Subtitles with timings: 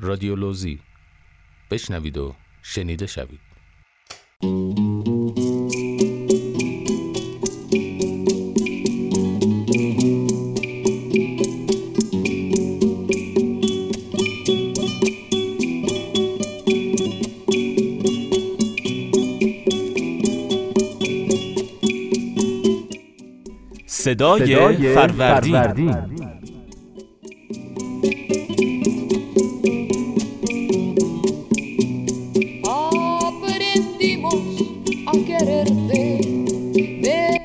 [0.00, 0.80] رادیولوژی
[1.70, 3.49] بشنوید و شنیده شوید.
[24.00, 25.96] صدای, فروردین.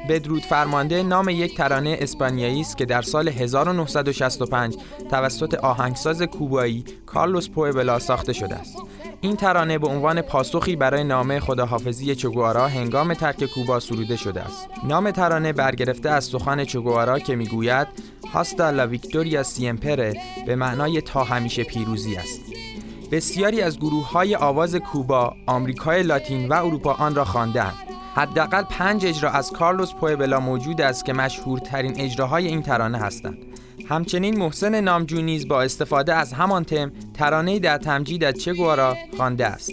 [0.10, 4.76] بدرود فرمانده نام یک ترانه اسپانیایی است که در سال 1965
[5.10, 8.78] توسط آهنگساز کوبایی کارلوس پوئبلا ساخته شده است.
[9.26, 14.70] این ترانه به عنوان پاسخی برای نامه خداحافظی چگوارا هنگام ترک کوبا سروده شده است.
[14.84, 17.88] نام ترانه برگرفته از سخن چگوارا که می‌گوید
[18.34, 20.14] هاستا لا ویکتوریا سیمپره
[20.46, 22.42] به معنای تا همیشه پیروزی است.
[23.12, 27.76] بسیاری از گروه های آواز کوبا، آمریکای لاتین و اروپا آن را خواندند.
[28.16, 33.38] حداقل پنج اجرا از کارلوس پوئبلا موجود است که مشهورترین اجراهای این ترانه هستند.
[33.90, 39.46] همچنین محسن نامجو نیز با استفاده از همان تم ترانه در تمجید از چگوارا خوانده
[39.46, 39.72] است.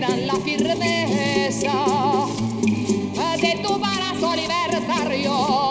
[0.00, 1.72] la firmeza
[3.40, 5.67] de tu brazo libertario.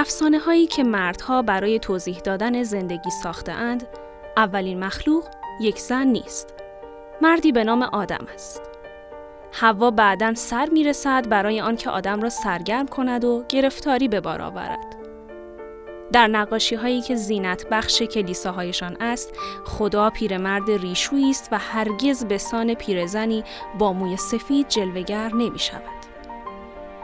[0.00, 3.86] افسانه هایی که مردها برای توضیح دادن زندگی ساخته اند،
[4.36, 5.24] اولین مخلوق
[5.60, 6.54] یک زن نیست.
[7.22, 8.62] مردی به نام آدم است.
[9.52, 14.42] حوا بعدا سر می رسد برای آنکه آدم را سرگرم کند و گرفتاری به بار
[14.42, 14.96] آورد.
[16.12, 19.34] در نقاشی هایی که زینت بخش کلیساهایشان است،
[19.64, 23.44] خدا پیرمرد ریشویی است و هرگز به سان پیرزنی
[23.78, 26.00] با موی سفید جلوگر نمی شود.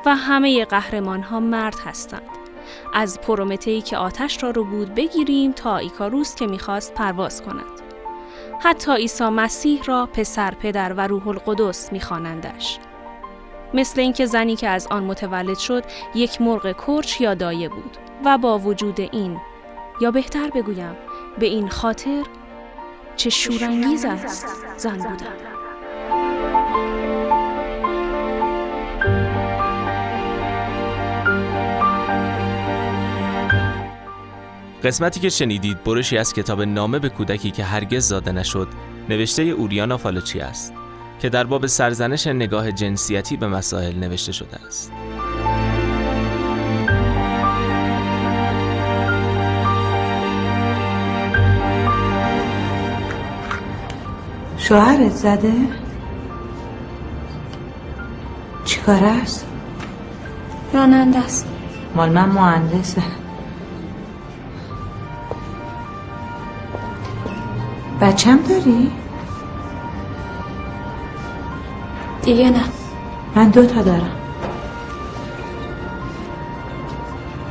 [0.06, 2.45] و همه قهرمان ها مرد هستند.
[2.94, 7.81] از پرومتهی که آتش را رو بود بگیریم تا ایکاروس که می‌خواست پرواز کند.
[8.60, 12.78] حتی عیسی مسیح را پسر پدر و روح القدس میخوانندش.
[13.75, 15.84] مثل اینکه زنی که از آن متولد شد
[16.15, 19.41] یک مرغ کرچ یا دایه بود و با وجود این
[20.00, 20.97] یا بهتر بگویم
[21.38, 22.22] به این خاطر
[23.16, 25.56] چه شورانگیز است زن بودن
[34.86, 38.69] قسمتی که شنیدید برشی از کتاب نامه به کودکی که هرگز زاده نشد
[39.08, 40.72] نوشته اوریانا فالوچی است
[41.19, 44.92] که در باب سرزنش نگاه جنسیتی به مسائل نوشته شده است.
[54.58, 55.52] شوهرت زده؟
[58.64, 59.46] چیکار است؟
[60.75, 61.46] راننده است
[61.94, 63.25] مال من مهندسه
[68.06, 68.91] بچم داری؟
[72.23, 72.61] دیگه نه.
[73.37, 74.11] من دو تا دارم.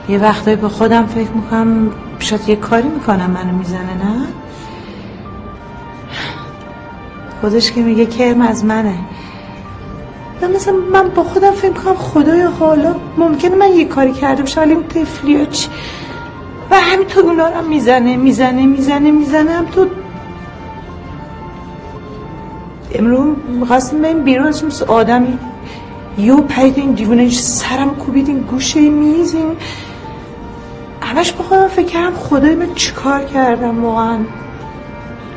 [0.10, 4.28] یه وقتایی به خودم فکر می‌کنم شاید یه کاری می‌کنم منو می‌زنه نه؟
[7.42, 8.96] خودش که میگه کرم از منه.
[10.42, 14.62] و مثلا من با خودم فکر کنم خدایا حالا ممکنه من یه کاری کرده باشم
[14.62, 15.48] ولی اون تفلی
[16.72, 19.88] و همینطور اونا رو می‌زنه می‌زنه می‌زنه می‌زنه هم تو
[23.00, 25.40] امرو می‌خواستیم بریم بیرون مثل آدمی
[26.18, 29.58] یو پرید این دیوونه سرم کوبید این گوشه میز این
[31.02, 34.18] همش با خودم فکر کردم خدای من چیکار کردم واقعا.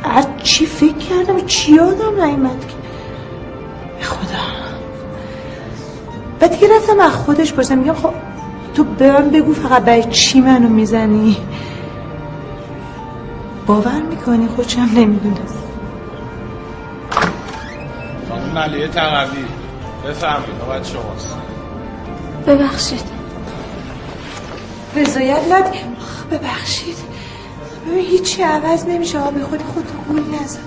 [0.05, 2.75] از چی فکر کردم چی یادم نیمد که.
[4.07, 4.39] خدا.
[6.41, 8.11] بعد دیگه رفتم از خودش پرسم میگم خب
[8.75, 11.37] تو به من بگو فقط برای چی منو می‌زنی؟
[13.67, 15.58] باور می‌کنی؟ خودشم نمی‌دونم خانم
[18.55, 19.45] ملیه تقوی.
[20.09, 21.37] بفرمایید نوبت شماست.
[22.47, 23.05] ببخشید.
[24.97, 25.79] رضایت ندی؟
[26.31, 26.97] ببخشید.
[27.87, 29.19] ببین هیچی عوض نمیشه.
[29.19, 30.61] به خود خود گول نزن.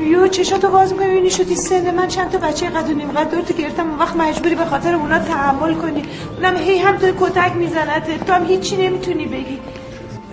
[0.00, 1.08] یو چشاتو باز می‌کنی.
[1.08, 3.90] ببینی شدی سن من چند تا بچه قد و نیم قد دور تو گرفتم.
[3.90, 6.02] اون وقت مجبوری به خاطر اونا تحمل کنی.
[6.36, 9.60] اونم هی هم تو کتک میزنته تو هم هیچی نمی‌تونی بگی.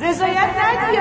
[0.02, 0.98] رضایت ندی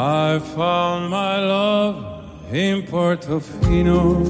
[0.00, 2.22] I found my love
[2.52, 4.22] in Portofino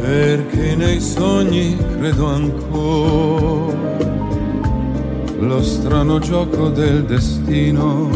[0.00, 3.96] perché nei sogni credo ancora.
[5.40, 8.10] Lo strano gioco del destino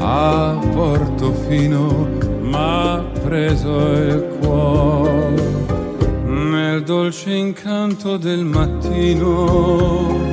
[0.00, 2.06] a Portofino
[2.42, 5.64] m'ha preso il cuore.
[6.26, 10.27] Nel dolce incanto del mattino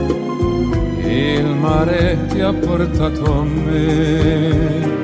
[1.06, 5.04] il mare ti ha portato a me.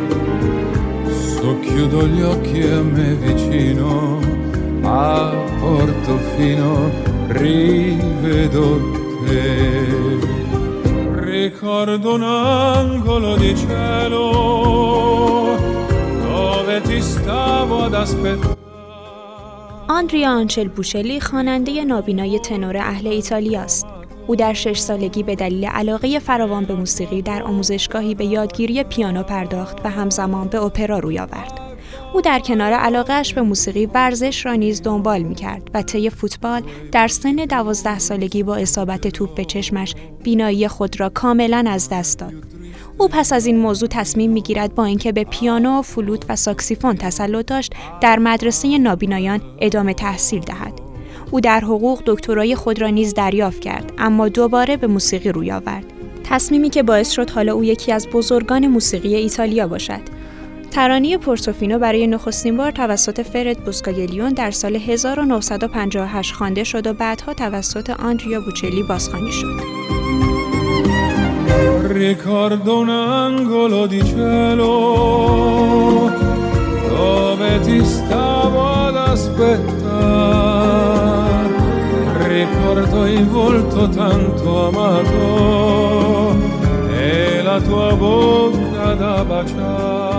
[1.35, 4.19] Socchiudo gli occhi e a me vicino,
[4.83, 6.89] a Portofino
[7.27, 8.79] rivedo
[9.25, 10.29] te.
[11.15, 14.23] Ricordo un angolo di cielo
[16.21, 18.59] dove ti stavo ad aspettare.
[19.87, 23.90] آندریا آنچل بوشلی خواننده نابینای تنور اهل ایتالیا است.
[24.31, 29.23] او در شش سالگی به دلیل علاقه فراوان به موسیقی در آموزشگاهی به یادگیری پیانو
[29.23, 31.59] پرداخت و همزمان به اپرا روی آورد.
[32.13, 36.61] او در کنار علاقهش به موسیقی ورزش را نیز دنبال می کرد و طی فوتبال
[36.91, 42.19] در سن دوازده سالگی با اصابت توپ به چشمش بینایی خود را کاملا از دست
[42.19, 42.33] داد.
[42.97, 47.45] او پس از این موضوع تصمیم می‌گیرد با اینکه به پیانو، فلوت و ساکسیفون تسلط
[47.45, 50.90] داشت در مدرسه نابینایان ادامه تحصیل دهد.
[51.31, 55.85] او در حقوق دکترای خود را نیز دریافت کرد اما دوباره به موسیقی روی آورد.
[56.23, 60.01] تصمیمی که باعث شد حالا او یکی از بزرگان موسیقی ایتالیا باشد.
[60.71, 67.33] ترانه پورتوفینو برای نخستین بار توسط فرد بوسکاگلیون در سال 1958 خوانده شد و بعدها
[67.33, 69.81] توسط آندریا بوچلی بازخوانی شد.
[71.93, 74.73] Ricordo un angolo di cielo
[76.87, 81.20] dove ti stavo ad aspettare.
[82.73, 86.37] Ricordo il volto tanto amato
[86.89, 90.10] e la tua bocca da baciare.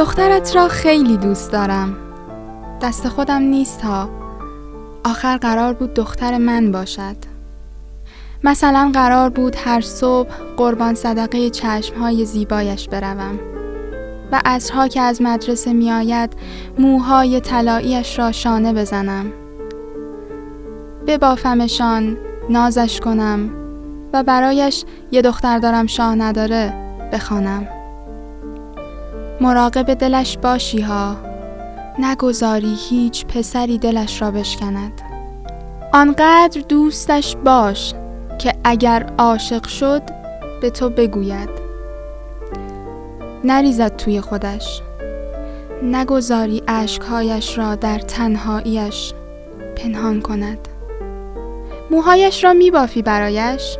[0.00, 1.96] دخترت را خیلی دوست دارم.
[2.82, 4.08] دست خودم نیست ها.
[5.04, 7.16] آخر قرار بود دختر من باشد.
[8.44, 13.38] مثلا قرار بود هر صبح قربان صدقه چشمهای زیبایش بروم
[14.32, 16.32] و عصرها که از مدرسه می آید
[16.78, 19.32] موهای طلاییش را شانه بزنم.
[21.06, 22.16] ببافمشان
[22.50, 23.50] نازش کنم
[24.12, 26.74] و برایش یه دختر دارم شاه نداره
[27.12, 27.79] بخوانم.
[29.40, 31.16] مراقب دلش باشی ها.
[31.98, 35.02] نگذاری هیچ پسری دلش را بشکند.
[35.92, 37.94] آنقدر دوستش باش
[38.38, 40.02] که اگر عاشق شد
[40.60, 41.48] به تو بگوید.
[43.44, 44.82] نریزد توی خودش.
[45.82, 49.12] نگذاری اشکهایش را در تنهاییش
[49.76, 50.68] پنهان کند.
[51.90, 53.78] موهایش را میبافی برایش.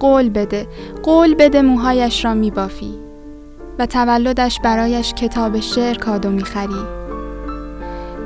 [0.00, 0.66] قول بده.
[1.02, 3.07] قول بده موهایش را میبافی.
[3.78, 6.82] و تولدش برایش کتاب شعر کادو می‌خری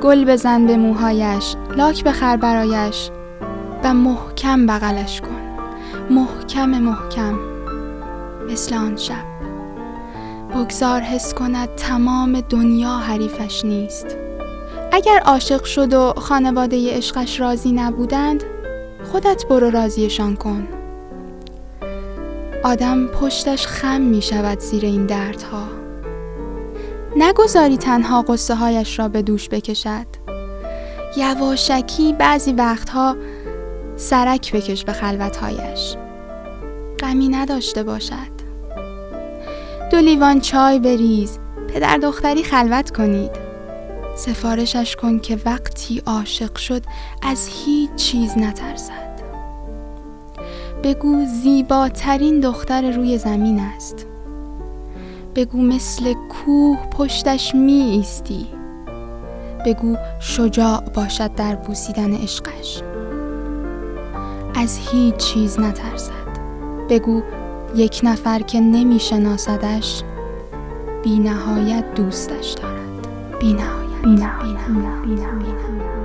[0.01, 3.09] گل بزن به موهایش لاک بخر برایش
[3.83, 5.41] و محکم بغلش کن.
[6.09, 7.39] محکم محکم.
[8.49, 9.33] مثل آن شب.
[10.55, 14.17] بگذار حس کند تمام دنیا حریفش نیست.
[14.91, 18.43] اگر عاشق شد و خانواده عشقش راضی نبودند
[19.03, 20.67] خودت برو راضیشان کن.
[22.63, 25.67] آدم پشتش خم می شود زیر این دردها.
[27.15, 30.05] نگذاری تنها قصه هایش را به دوش بکشد.
[31.17, 33.15] یواشکی بعضی وقتها
[33.95, 35.95] سرک بکش به خلوتهایش.
[36.99, 38.33] غمی نداشته باشد.
[39.91, 41.39] دو لیوان چای بریز.
[41.73, 43.31] پدر دختری خلوت کنید.
[44.15, 46.83] سفارشش کن که وقتی عاشق شد
[47.21, 49.12] از هیچ چیز نترسد.
[50.83, 54.07] بگو زیباترین دختر روی زمین است
[55.35, 58.47] بگو مثل کوه پشتش می ایستی
[59.65, 62.81] بگو شجاع باشد در بوسیدن عشقش
[64.55, 66.13] از هیچ چیز نترسد
[66.89, 67.21] بگو
[67.75, 70.03] یک نفر که نمی شناسدش
[71.03, 73.07] بی نهایت دوستش دارد
[73.39, 74.67] بی نهایت, بی نهایت.
[75.03, 75.31] بی نهایت.
[75.39, 76.02] بی نهایت.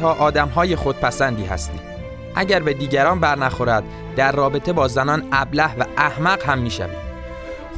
[0.00, 1.80] مردها آدمهای خودپسندی هستیم
[2.34, 3.84] اگر به دیگران برنخورد
[4.16, 6.96] در رابطه با زنان ابله و احمق هم می‌شویم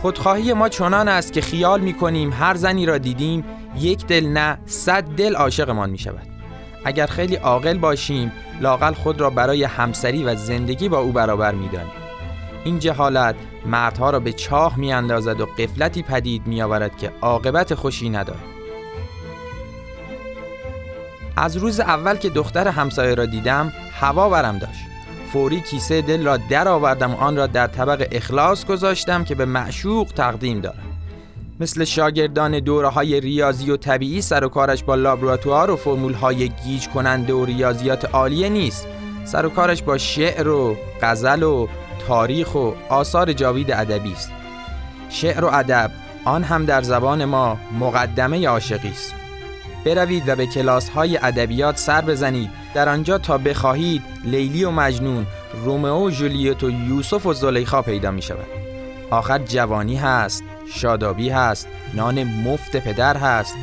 [0.03, 3.45] خودخواهی ما چنان است که خیال می‌کنیم هر زنی را دیدیم
[3.79, 6.27] یک دل نه صد دل عاشقمان می‌شود.
[6.85, 11.93] اگر خیلی عاقل باشیم لاقل خود را برای همسری و زندگی با او برابر می‌دانیم.
[12.65, 13.35] این جهالت
[13.67, 18.52] مردها را به چاه میاندازد و قفلتی پدید میآورد که عاقبت خوشی ندارد.
[21.37, 24.85] از روز اول که دختر همسایه را دیدم هوا برم داشت.
[25.33, 29.45] فوری کیسه دل را در آوردم و آن را در طبق اخلاص گذاشتم که به
[29.45, 30.93] معشوق تقدیم دارم.
[31.61, 36.49] مثل شاگردان دوره های ریاضی و طبیعی سر و کارش با لابراتوار و فرمول های
[36.49, 38.87] گیج کننده و ریاضیات عالیه نیست.
[39.25, 41.69] سر و کارش با شعر و غزل و
[42.07, 44.31] تاریخ و آثار جاوید ادبی است.
[45.09, 45.91] شعر و ادب
[46.25, 49.22] آن هم در زبان ما مقدمه عاشقی است.
[49.85, 52.51] بروید و به کلاس های ادبیات سر بزنید.
[52.75, 55.27] در آنجا تا بخواهید لیلی و مجنون
[55.65, 58.47] رومئو و جولیت و یوسف و زلیخا پیدا می شود
[59.11, 60.43] آخر جوانی هست
[60.75, 63.55] شادابی هست نان مفت پدر هست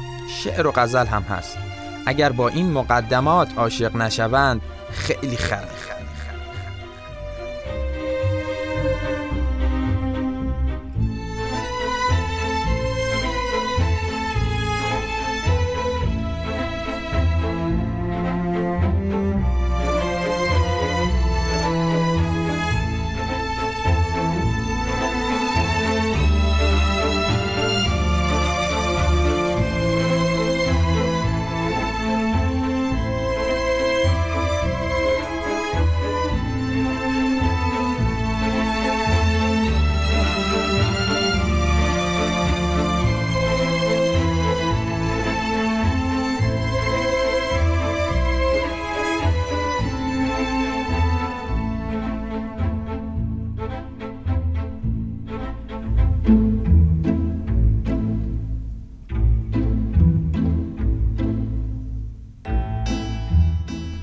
[0.44, 1.58] شعر و غزل هم هست.
[2.06, 4.62] اگر با این مقدمات عاشق نشوند
[4.92, 5.99] خیلی خره.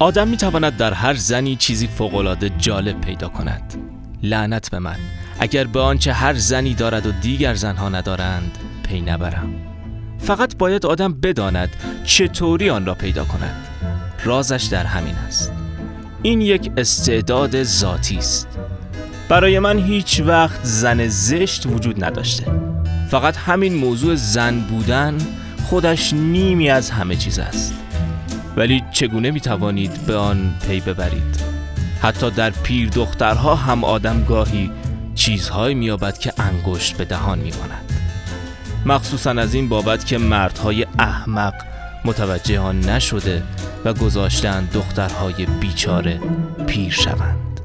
[0.07, 3.75] آدم می تواند در هر زنی چیزی فوقالعاده جالب پیدا کند.
[4.23, 4.97] لعنت به من.
[5.41, 8.59] اگر به آنچه هر زنی دارد و دیگر زنها ندارند
[8.89, 9.55] پی نبرم.
[10.19, 11.69] فقط باید آدم بداند
[12.05, 13.67] چطوری آن را پیدا کند.
[14.25, 15.53] رازش در همین است.
[16.23, 18.49] این یک استعداد ذاتی است.
[19.29, 22.47] برای من هیچ وقت زن زشت وجود نداشته.
[23.11, 25.19] فقط همین موضوع زن بودن
[25.65, 27.86] خودش نیمی از همه چیز است.
[28.57, 31.41] ولی چگونه می توانید به آن پی ببرید؟
[32.03, 34.71] حتی در پیر دخترها هم آدم گاهی
[35.15, 37.93] چیزهایی مییابد که انگشت به دهان میماند.
[38.87, 41.55] مخصوصا از این بابت که مردهای احمق
[42.05, 43.43] متوجه آن نشده
[43.85, 46.21] و گذاشتن دخترهای بیچاره
[46.67, 47.61] پیر شوند.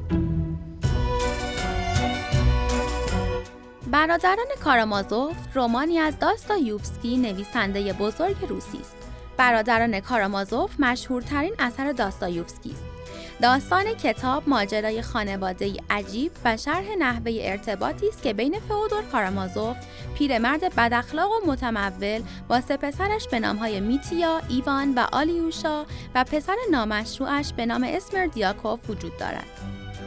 [3.90, 9.01] برادران کارامازوف رمانی از داستایوفسکی نویسنده بزرگ روسی است.
[9.36, 12.82] برادران کارامازوف مشهورترین اثر داستایوفسکی است.
[13.42, 19.76] داستان کتاب ماجرای خانواده عجیب و شرح نحوه ارتباطی است که بین فئودور کارامازوف
[20.14, 25.84] پیرمرد بداخلاق و متمول با سه پسرش به نامهای میتیا، ایوان و آلیوشا
[26.14, 29.46] و پسر نامشروعش به نام اسمر دیاکوف وجود دارد.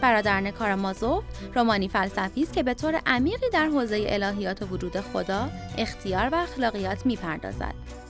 [0.01, 1.23] برادران کارامازوف
[1.55, 6.35] رومانی فلسفی است که به طور عمیقی در حوزه الهیات و وجود خدا، اختیار و
[6.35, 8.04] اخلاقیات می‌پردازد.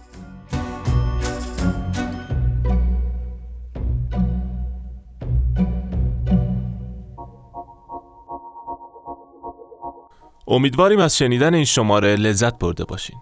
[10.48, 13.16] امیدواریم از شنیدن این شماره لذت برده باشین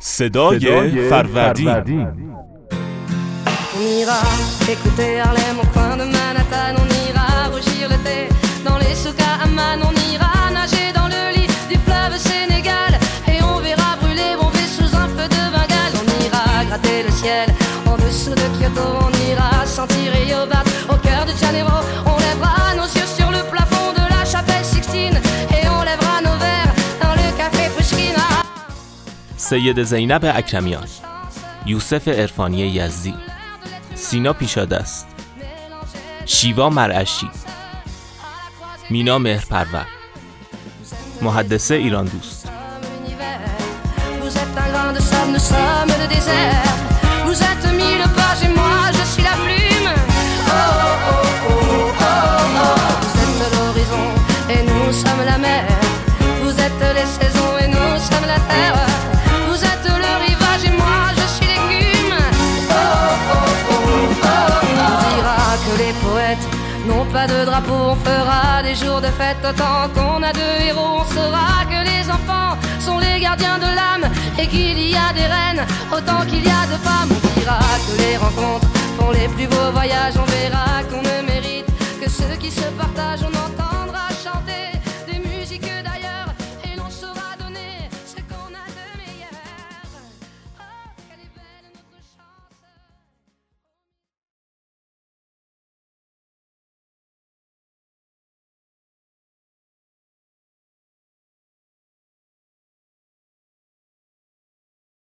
[0.00, 2.32] صدای, صدای فروردین, فروردین.
[3.76, 4.20] On ira
[4.74, 8.18] écouter Harlem au coin de Manhattan, on ira rougir le thé
[8.66, 12.92] dans les souks à Amman, on ira nager dans le lit du fleuve Sénégal
[13.32, 15.94] et on verra brûler bomber sous un feu de Bengale.
[16.02, 17.46] On ira gratter le ciel
[17.90, 19.11] en dessous de Kyoto, on
[29.52, 30.86] سید زینب اکرمیان
[31.66, 33.14] یوسف عرفانی یزدی
[33.94, 35.06] سینا پیشاده است
[36.26, 37.30] شیوا مرعشی
[38.90, 39.86] مینا مهرپرور
[41.22, 42.48] محدثه ایران دوست.
[55.44, 55.81] Non
[67.26, 71.00] de drapeau, on fera des jours de fête autant qu'on a deux héros.
[71.00, 75.26] On saura que les enfants sont les gardiens de l'âme et qu'il y a des
[75.26, 77.10] reines autant qu'il y a de femmes.
[77.10, 80.14] On dira que les rencontres font les plus beaux voyages.
[80.16, 81.66] On verra qu'on ne mérite
[82.00, 83.22] que ceux qui se partagent.
[83.22, 83.91] On entend